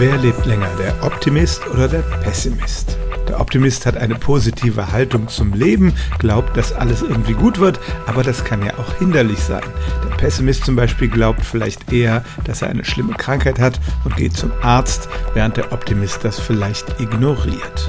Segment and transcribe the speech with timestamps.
[0.00, 2.96] Wer lebt länger, der Optimist oder der Pessimist?
[3.28, 8.22] Der Optimist hat eine positive Haltung zum Leben, glaubt, dass alles irgendwie gut wird, aber
[8.22, 9.62] das kann ja auch hinderlich sein.
[10.02, 14.34] Der Pessimist zum Beispiel glaubt vielleicht eher, dass er eine schlimme Krankheit hat und geht
[14.34, 17.79] zum Arzt, während der Optimist das vielleicht ignoriert.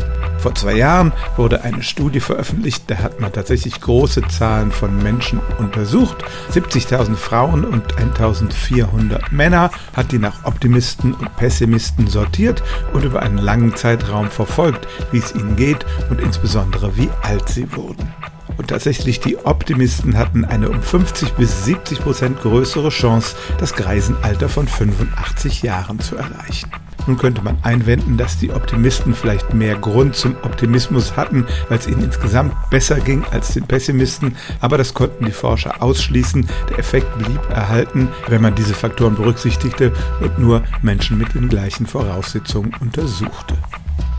[0.41, 5.39] Vor zwei Jahren wurde eine Studie veröffentlicht, da hat man tatsächlich große Zahlen von Menschen
[5.59, 6.17] untersucht.
[6.51, 13.37] 70.000 Frauen und 1.400 Männer hat die nach Optimisten und Pessimisten sortiert und über einen
[13.37, 18.11] langen Zeitraum verfolgt, wie es ihnen geht und insbesondere wie alt sie wurden.
[18.57, 24.49] Und tatsächlich, die Optimisten hatten eine um 50 bis 70 Prozent größere Chance, das Greisenalter
[24.49, 26.71] von 85 Jahren zu erreichen.
[27.07, 31.87] Nun könnte man einwenden, dass die Optimisten vielleicht mehr Grund zum Optimismus hatten, weil es
[31.87, 36.47] ihnen insgesamt besser ging als den Pessimisten, aber das konnten die Forscher ausschließen.
[36.69, 41.85] Der Effekt blieb erhalten, wenn man diese Faktoren berücksichtigte und nur Menschen mit den gleichen
[41.85, 43.55] Voraussetzungen untersuchte.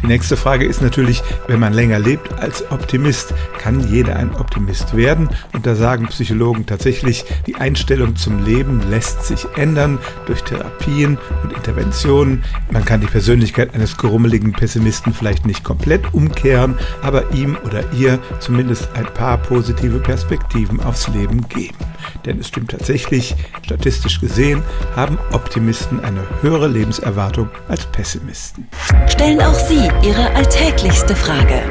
[0.03, 4.97] Die nächste Frage ist natürlich, wenn man länger lebt als Optimist, kann jeder ein Optimist
[4.97, 5.29] werden?
[5.53, 11.53] Und da sagen Psychologen tatsächlich, die Einstellung zum Leben lässt sich ändern durch Therapien und
[11.53, 12.43] Interventionen.
[12.73, 18.19] Man kann die Persönlichkeit eines gerummeligen Pessimisten vielleicht nicht komplett umkehren, aber ihm oder ihr
[18.41, 21.77] zumindest ein paar positive Perspektiven aufs Leben geben.
[22.25, 24.63] Denn es stimmt tatsächlich, statistisch gesehen
[24.97, 28.69] haben Optimisten eine höhere Lebenserwartung als Pessimisten.
[29.09, 31.63] Stellen auch Sie Ihre alltäglichste Frage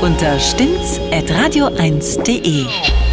[0.00, 3.07] unter stimmt's at radio1.de.